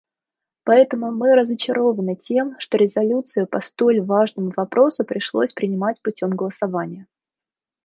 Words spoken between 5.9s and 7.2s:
путем голосования.